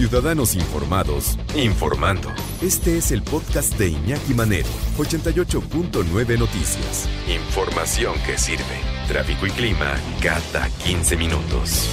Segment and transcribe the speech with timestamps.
[0.00, 2.30] Ciudadanos informados, informando.
[2.62, 7.06] Este es el podcast de Iñaki Manero, 88.9 Noticias.
[7.28, 8.80] Información que sirve.
[9.08, 11.86] Tráfico y clima cada 15 minutos.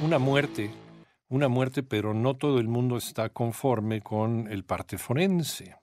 [0.00, 0.70] Una muerte
[1.28, 5.74] una muerte, pero no todo el mundo está conforme con el parte forense.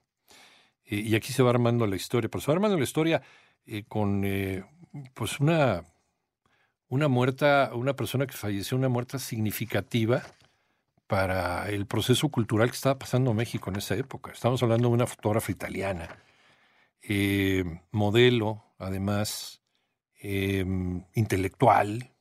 [0.85, 3.21] Eh, y aquí se va armando la historia, pero se va armando la historia
[3.65, 4.63] eh, con eh,
[5.13, 5.83] pues una,
[6.87, 10.23] una muerta, una persona que falleció, una muerta significativa
[11.07, 14.31] para el proceso cultural que estaba pasando en México en esa época.
[14.31, 16.17] Estamos hablando de una fotógrafa italiana,
[17.91, 19.61] modelo, además,
[20.21, 22.15] intelectual,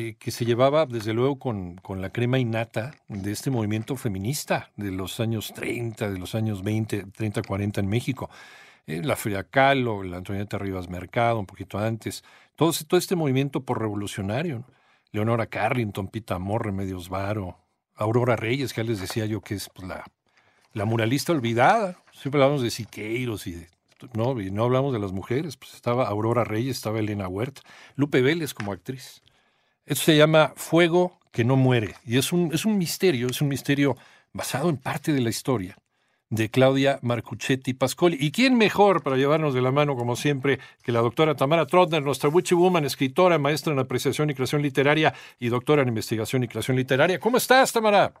[0.00, 4.70] eh, que se llevaba desde luego con, con, la crema innata de este movimiento feminista
[4.76, 8.30] de los años 30, de los años 20, 30, 40 en México.
[8.86, 12.22] Eh, la Frida Kahlo, la Antonieta Rivas Mercado, un poquito antes,
[12.54, 14.64] todo, este movimiento por revolucionario.
[15.10, 17.58] Leonora Carrington, Pita Amor, Remedios Varo,
[17.98, 19.88] Aurora Reyes, que ya les decía yo que es pues,
[20.72, 22.02] la, muralista olvidada.
[22.12, 23.66] Siempre hablamos de Siqueiros y
[24.14, 27.62] no, y no hablamos de las mujeres, pues estaba Aurora Reyes, estaba Elena Huerta,
[27.96, 29.22] Lupe Vélez como actriz.
[29.84, 33.48] Esto se llama Fuego que no muere y es un, es un misterio, es un
[33.48, 33.96] misterio
[34.32, 35.76] basado en parte de la historia
[36.30, 38.16] de Claudia Marcuchetti Pascoli.
[38.20, 42.02] ¿Y quién mejor para llevarnos de la mano, como siempre, que la doctora Tamara Trotner,
[42.02, 46.48] nuestra Witchy Woman, escritora, maestra en apreciación y creación literaria y doctora en investigación y
[46.48, 47.18] creación literaria?
[47.18, 48.12] ¿Cómo estás, Tamara?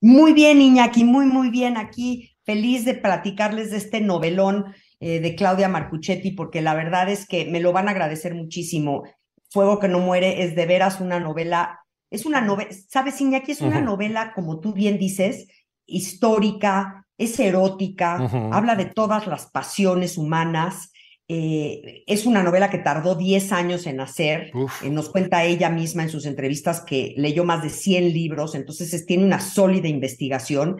[0.00, 1.76] Muy bien, Iñaki, muy, muy bien.
[1.76, 7.26] Aquí feliz de platicarles de este novelón eh, de Claudia Marcuchetti, porque la verdad es
[7.26, 9.04] que me lo van a agradecer muchísimo.
[9.50, 13.52] Fuego que no muere es de veras una novela, es una novela, ¿sabes, Iñaki?
[13.52, 15.48] Es una novela, como tú bien dices,
[15.86, 18.16] histórica, es erótica,
[18.50, 20.90] habla de todas las pasiones humanas.
[21.28, 24.50] Eh, es una novela que tardó 10 años en hacer.
[24.82, 29.04] Eh, nos cuenta ella misma en sus entrevistas que leyó más de 100 libros, entonces
[29.04, 30.78] tiene una sólida investigación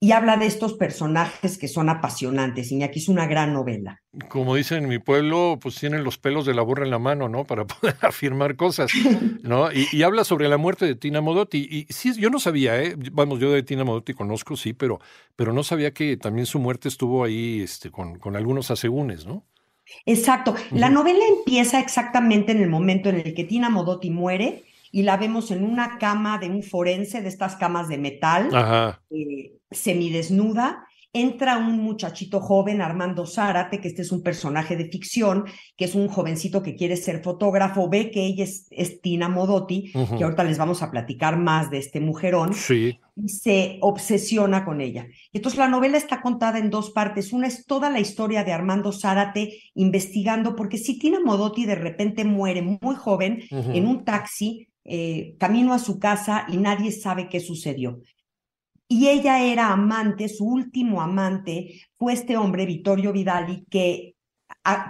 [0.00, 2.70] y habla de estos personajes que son apasionantes.
[2.70, 4.00] Iñaki es una gran novela.
[4.28, 7.28] Como dicen en mi pueblo, pues tienen los pelos de la burra en la mano,
[7.28, 7.44] ¿no?
[7.44, 8.92] Para poder afirmar cosas,
[9.42, 9.68] ¿no?
[9.72, 11.66] Y, habla sobre la muerte de Tina Modotti.
[11.68, 12.94] Y sí, yo no sabía, ¿eh?
[13.12, 15.00] Vamos, yo de Tina Modotti conozco, sí, pero,
[15.34, 19.44] pero no sabía que también su muerte estuvo ahí este, con, con algunos asegúnes, ¿no?
[20.06, 20.54] Exacto.
[20.70, 25.16] La novela empieza exactamente en el momento en el que Tina Modotti muere y la
[25.16, 28.48] vemos en una cama de un forense, de estas camas de metal,
[29.10, 30.84] eh, semidesnuda.
[31.14, 35.94] Entra un muchachito joven, Armando Zárate, que este es un personaje de ficción, que es
[35.94, 40.58] un jovencito que quiere ser fotógrafo, ve que ella es, Tina Modotti, que ahorita les
[40.58, 43.00] vamos a platicar más de este mujerón, sí.
[43.16, 45.06] y se obsesiona con ella.
[45.32, 47.32] Entonces la novela está contada en dos partes.
[47.32, 52.26] Una es toda la historia de Armando Zárate investigando, porque si Tina Modotti de repente
[52.26, 57.40] muere muy joven en un taxi, eh, camino a su casa y nadie sabe qué
[57.40, 58.00] sucedió.
[58.88, 64.14] Y ella era amante, su último amante fue este hombre, Vittorio Vidali, que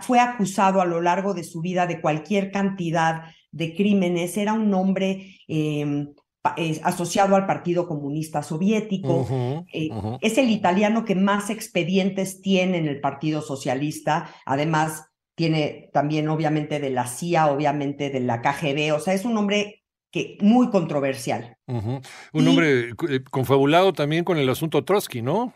[0.02, 4.36] fue acusado a lo largo de su vida de cualquier cantidad de crímenes.
[4.36, 6.14] Era un hombre em,
[6.56, 9.26] eh, asociado al Partido Comunista Soviético.
[9.72, 14.30] Eh, es el italiano que más expedientes tiene en el Partido Socialista.
[14.46, 18.94] Además, tiene también obviamente de la CIA, obviamente de la KGB.
[18.94, 19.77] O sea, es un hombre
[20.10, 21.56] que muy controversial.
[21.66, 25.52] Un hombre eh, confabulado también con el asunto Trotsky, ¿no?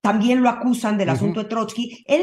[0.00, 2.04] También lo acusan del asunto de Trotsky.
[2.06, 2.22] Él,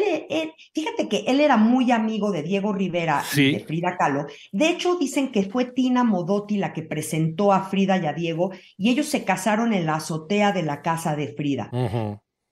[0.74, 4.26] fíjate que él era muy amigo de Diego Rivera y de Frida Kahlo.
[4.52, 8.52] De hecho, dicen que fue Tina Modotti la que presentó a Frida y a Diego
[8.78, 11.70] y ellos se casaron en la azotea de la casa de Frida.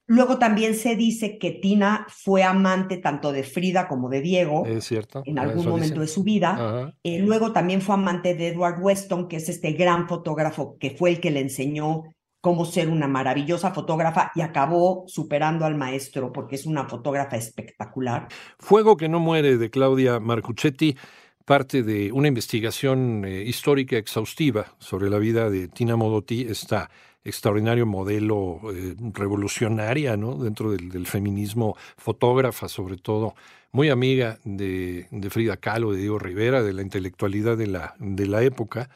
[0.05, 4.65] Luego también se dice que Tina fue amante tanto de Frida como de Diego.
[4.65, 5.23] Es cierto.
[5.25, 6.93] En algún momento de su vida.
[7.03, 11.11] Eh, luego también fue amante de Edward Weston, que es este gran fotógrafo que fue
[11.11, 12.03] el que le enseñó
[12.41, 18.27] cómo ser una maravillosa fotógrafa y acabó superando al maestro porque es una fotógrafa espectacular.
[18.59, 20.97] Fuego que no muere de Claudia Marcuchetti,
[21.45, 26.89] parte de una investigación eh, histórica exhaustiva sobre la vida de Tina Modotti, está
[27.23, 30.17] extraordinario modelo eh, revolucionaria.
[30.17, 33.35] Dentro del, feminismo, fotógrafa sobre todo,
[33.71, 38.27] muy amiga de, de, Frida Kahlo, de Diego Rivera, de la intelectualidad de la, de
[38.27, 38.89] la época,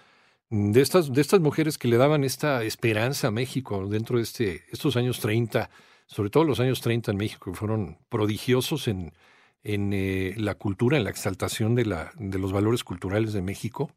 [0.50, 4.64] de estas, de estas mujeres que le daban esta esperanza a México dentro de este,
[4.72, 5.70] estos años 30,
[6.06, 9.14] sobre todo los años 30 en México, que fueron prodigiosos en,
[9.64, 13.92] en eh, la cultura, en la exaltación de, la, de los valores culturales de México.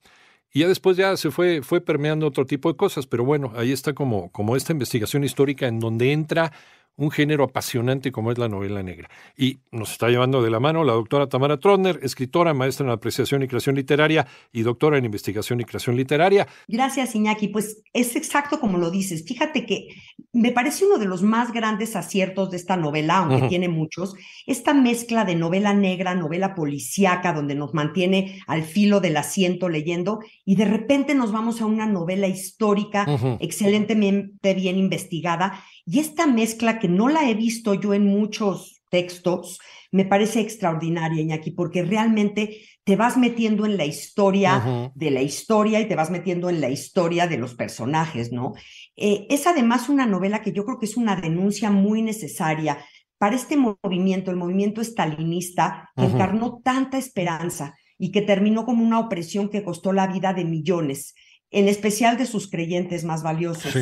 [0.52, 3.70] Y ya después ya se fue, fue permeando otro tipo de cosas, pero bueno, ahí
[3.70, 6.52] está como, como esta investigación histórica en donde entra
[6.96, 9.08] un género apasionante como es la novela negra.
[9.37, 13.42] Y nos está llevando de la mano la doctora Tamara Trotner, escritora, maestra en apreciación
[13.42, 16.46] y creación literaria y doctora en investigación y creación literaria.
[16.69, 17.48] Gracias, Iñaki.
[17.48, 19.25] Pues es exacto como lo dices.
[19.26, 19.88] Fíjate que
[20.32, 24.14] me parece uno de los más grandes aciertos de esta novela, aunque tiene muchos,
[24.46, 30.20] esta mezcla de novela negra, novela policíaca, donde nos mantiene al filo del asiento leyendo,
[30.44, 33.06] y de repente nos vamos a una novela histórica
[33.40, 39.61] excelentemente bien investigada y esta mezcla que no la he visto yo en muchos textos,
[39.93, 45.81] me parece extraordinaria, Iñaki, porque realmente te vas metiendo en la historia de la historia
[45.81, 48.55] y te vas metiendo en la historia de los personajes, ¿no?
[48.97, 52.79] Eh, es además una novela que yo creo que es una denuncia muy necesaria
[53.19, 58.99] para este movimiento, el movimiento estalinista, que encarnó tanta esperanza y que terminó como una
[58.99, 61.15] opresión que costó la vida de millones,
[61.50, 63.77] en especial de sus creyentes más valiosos.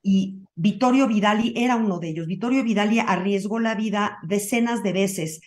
[0.00, 2.26] Y Vittorio Vidali era uno de ellos.
[2.26, 5.40] Vittorio Vidali arriesgó la vida decenas de veces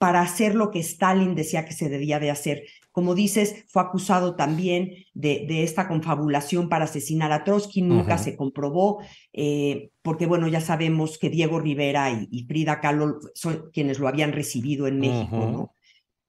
[0.00, 2.62] para hacer lo que Stalin decía que se debía de hacer.
[2.90, 8.34] Como dices, fue acusado también de, de esta confabulación para asesinar a Trotsky, nunca se
[8.34, 9.02] comprobó,
[9.34, 14.32] eh, porque bueno, ya sabemos que Diego Rivera y, Frida Kahlo son quienes lo habían
[14.32, 15.74] recibido en México, ¿no?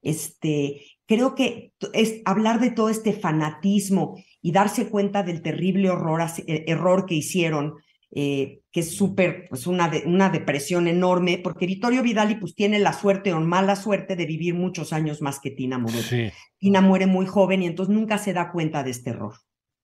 [0.02, 6.22] Este, creo que es hablar de todo este fanatismo y darse cuenta del terrible horror,
[6.46, 7.76] error que hicieron,
[8.14, 12.92] eh, que es súper, pues una, una depresión enorme, porque Vittorio Vidali pues tiene la
[12.92, 16.32] suerte o mala suerte de vivir muchos años más que Tina Moretti.
[16.58, 19.36] Tina muere muy joven y entonces nunca se da cuenta de este error.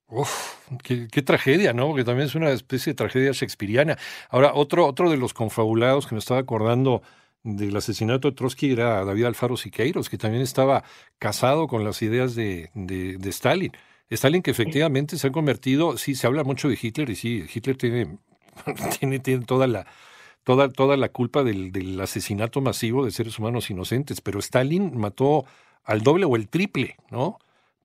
[0.10, 1.94] Uf, qué, tragedia, ¿no?
[1.94, 3.98] Que también es una especie de tragedia shakespeariana.
[4.30, 7.02] Ahora, otro, otro de los confabulados que me estaba acordando
[7.44, 10.84] del asesinato de Trotsky era David Alfaro Siqueiros, que también estaba
[11.20, 13.72] casado con las ideas de, de, de Stalin.
[14.10, 17.78] Stalin que efectivamente se ha convertido, sí, se habla mucho de Hitler y sí, Hitler
[17.78, 18.18] tiene,
[19.00, 19.86] tiene, tiene toda la
[20.44, 25.46] toda, toda la culpa del, del, asesinato masivo de seres humanos inocentes, pero Stalin mató
[25.84, 27.38] al doble o el triple, ¿no?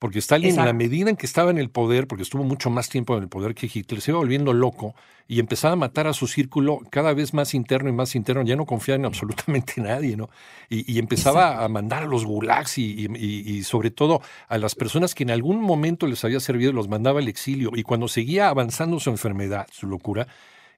[0.02, 2.88] Porque Stalin, en la medida en que estaba en el poder, porque estuvo mucho más
[2.88, 4.96] tiempo en el poder que Hitler, se iba volviendo loco
[5.28, 8.42] y empezaba a matar a su círculo cada vez más interno y más interno.
[8.42, 10.28] Ya no confiaba en absolutamente nadie, ¿no?
[10.68, 15.30] Y, empezaba a mandar a los gulags y, sobre todo a las personas que en
[15.30, 17.70] algún momento les había servido, los mandaba al exilio.
[17.72, 20.26] Y cuando seguía avanzando su enfermedad, su locura,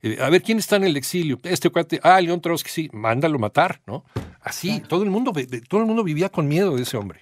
[0.03, 1.41] eh, a ver, ¿quién está en el exilio?
[1.45, 4.05] Este cuate, ah, León Trotsky, sí, mándalo matar, ¿no?
[4.43, 5.33] Así, todo el mundo,
[5.67, 7.21] todo el mundo vivía con miedo de ese hombre.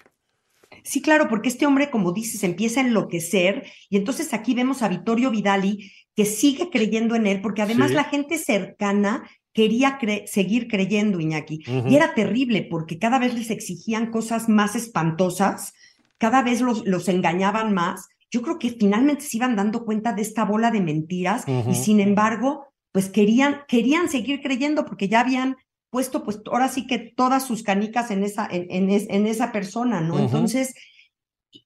[0.85, 4.89] Sí, claro, porque este hombre, como dices, empieza a enloquecer y entonces aquí vemos a
[4.89, 11.21] Vittorio Vidali que sigue creyendo en él, porque además la gente cercana quería seguir creyendo,
[11.21, 11.63] Iñaki.
[11.89, 15.73] Y era terrible porque cada vez les exigían cosas más espantosas,
[16.19, 18.09] cada vez los, los engañaban más.
[18.31, 22.01] Yo creo que finalmente se iban dando cuenta de esta bola de mentiras y sin
[22.01, 25.57] embargo, pues querían, querían seguir creyendo porque ya habían
[25.93, 30.19] puesto pues ahora sí que todas sus canicas en esa, en, en, esa persona, ¿no?
[30.19, 30.75] Entonces,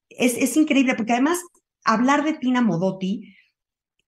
[0.08, 1.38] es, es, increíble porque además
[1.84, 3.36] hablar de Tina Modotti,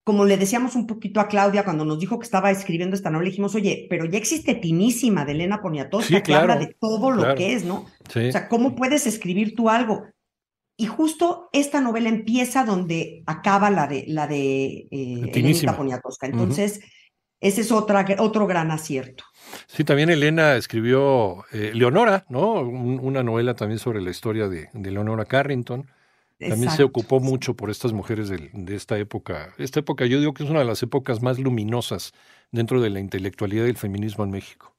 [0.02, 3.30] como le decíamos un poquito a Claudia cuando nos dijo que estaba escribiendo esta novela,
[3.30, 7.54] dijimos, oye, pero ya existe Tinísima de Elena Poniatowska que habla de todo lo que
[7.54, 7.86] es, ¿no?
[8.08, 10.02] O sea, ¿cómo puedes escribir tú algo?
[10.76, 16.26] Y justo esta novela empieza donde acaba la de la de eh, Elena Poniatowska.
[16.26, 16.80] Entonces,
[17.40, 19.22] ese es otra, otro gran acierto.
[19.66, 22.60] Sí, también Elena escribió eh, Leonora, ¿no?
[22.60, 25.86] una novela también sobre la historia de, Leonora Carrington.
[26.38, 29.54] También se ocupó mucho por estas mujeres de, esta época.
[29.58, 32.12] Esta época yo digo que es una de las épocas más luminosas
[32.52, 34.78] dentro de la intelectualidad del feminismo en México.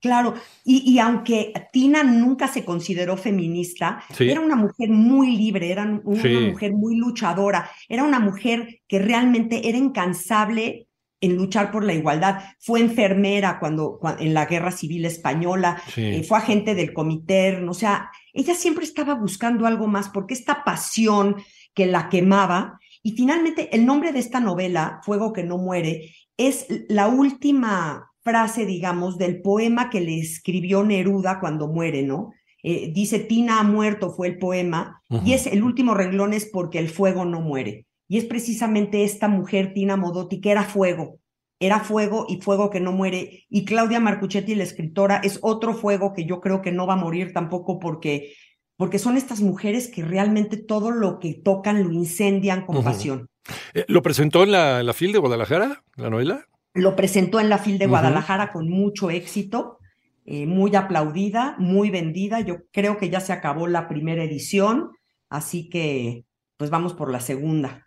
[0.00, 6.40] Claro, y, aunque Tina nunca se consideró feminista, era una mujer muy libre, era una
[6.50, 10.88] mujer muy luchadora, era una mujer que realmente era incansable
[11.20, 12.42] en luchar por la igualdad.
[12.58, 18.10] Fue enfermera cuando, en la Guerra Civil Española, eh, fue agente del comité, o sea,
[18.32, 21.36] ella siempre estaba buscando algo más porque esta pasión
[21.74, 26.66] que la quemaba y finalmente el nombre de esta novela, Fuego que no muere, es
[26.88, 32.32] la última frase, digamos, del poema que le escribió Neruda cuando muere, ¿no?
[32.62, 36.78] Eh, dice, Tina ha muerto, fue el poema, y es el último renglón es porque
[36.78, 37.86] el fuego no muere.
[38.10, 41.20] Y es precisamente esta mujer, Tina Modotti, que era fuego,
[41.60, 43.44] era fuego y fuego que no muere.
[43.48, 46.96] Y Claudia Marcuchetti, la escritora, es otro fuego que yo creo que no va a
[46.96, 48.34] morir tampoco porque,
[48.76, 53.28] porque son estas mujeres que realmente todo lo que tocan lo incendian con pasión.
[53.74, 56.46] Eh, ¿Lo presentó en la, la FIL de Guadalajara, la novela?
[56.74, 59.78] Lo presentó en la FIL de Guadalajara con mucho éxito,
[60.26, 62.40] eh, muy aplaudida, muy vendida.
[62.40, 64.90] Yo creo que ya se acabó la primera edición,
[65.28, 66.24] así que
[66.56, 67.86] pues vamos por la segunda.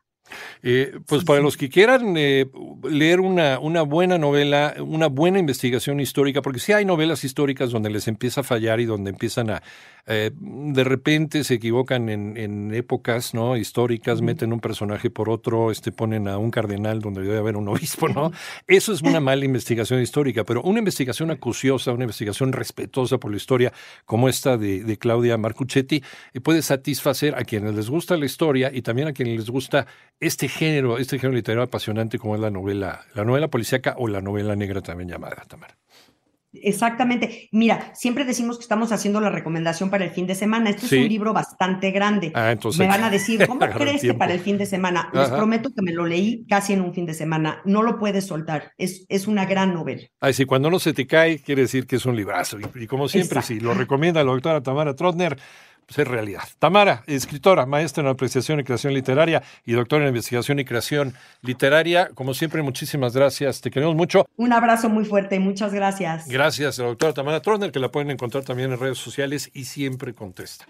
[0.62, 2.50] Eh, pues para los que quieran eh,
[2.90, 7.90] leer una, una, buena novela, una buena investigación histórica, porque sí hay novelas históricas donde
[7.90, 9.64] les empieza a fallar y donde empiezan a,
[10.06, 13.58] eh, de repente se equivocan en, en épocas ¿no?
[13.58, 17.68] históricas, meten un personaje por otro, este, ponen a un cardenal donde debe haber un
[17.70, 18.32] obispo, ¿no?
[18.68, 23.38] Eso es una mala investigación histórica, pero una investigación acuciosa, una investigación respetuosa por la
[23.38, 23.74] historia,
[24.06, 26.04] como esta de, de Claudia Marcuchetti,
[26.42, 29.88] puede satisfacer a quienes les gusta la historia y también a quienes les gusta
[30.26, 34.22] este género, este género literario apasionante como es la novela, la novela policíaca o la
[34.22, 35.78] novela negra también llamada, Tamara.
[36.54, 37.50] Exactamente.
[37.52, 40.70] Mira, siempre decimos que estamos haciendo la recomendación para el fin de semana.
[40.70, 42.32] Este es un libro bastante grande.
[42.36, 45.10] Ah, entonces me van a decir, ¿cómo crees que para el fin de semana?
[45.14, 47.62] Les prometo que me lo leí casi en un fin de semana.
[47.66, 48.72] No lo puedes soltar.
[48.78, 50.04] Es, es una gran novela.
[50.20, 52.58] Ay, sí, cuando no se te cae, quiere decir que es un librazo.
[52.76, 55.38] Y, como siempre, si lo recomienda la doctora Tamara Trotner,
[55.86, 56.44] pues es realidad.
[56.60, 62.10] Tamara, escritora, maestra en apreciación y creación literaria y doctora en investigación y creación literaria.
[62.14, 63.62] Como siempre, muchísimas gracias.
[63.62, 64.26] Te queremos mucho.
[64.38, 65.40] Un abrazo muy fuerte.
[65.40, 66.28] Muchas gracias.
[66.28, 69.66] Gracias a la doctora Tamara Trotner, que la pueden encontrar también en redes sociales y
[69.66, 70.66] siempre contesta.